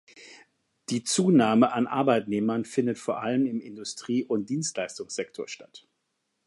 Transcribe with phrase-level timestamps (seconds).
[0.89, 5.87] Die Zunahme an Arbeitnehmern findet vor allem im Industrie- und Dienstleistungssektor statt.